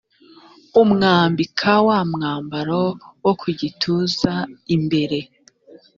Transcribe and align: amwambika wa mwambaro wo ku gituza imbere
amwambika 0.81 1.73
wa 1.87 1.99
mwambaro 2.11 2.83
wo 3.23 3.33
ku 3.41 3.47
gituza 3.59 4.33
imbere 4.75 5.19